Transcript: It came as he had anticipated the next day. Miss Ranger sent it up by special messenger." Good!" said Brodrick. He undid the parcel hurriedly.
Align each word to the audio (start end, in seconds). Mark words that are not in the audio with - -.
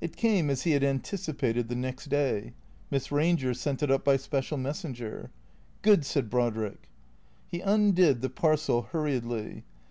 It 0.00 0.16
came 0.16 0.48
as 0.48 0.62
he 0.62 0.70
had 0.70 0.82
anticipated 0.82 1.68
the 1.68 1.74
next 1.76 2.06
day. 2.08 2.54
Miss 2.90 3.12
Ranger 3.12 3.52
sent 3.52 3.82
it 3.82 3.90
up 3.90 4.02
by 4.02 4.16
special 4.16 4.56
messenger." 4.56 5.30
Good!" 5.82 6.06
said 6.06 6.30
Brodrick. 6.30 6.88
He 7.46 7.60
undid 7.60 8.22
the 8.22 8.30
parcel 8.30 8.88
hurriedly. 8.92 9.64